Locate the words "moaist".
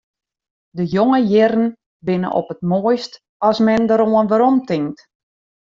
2.69-3.13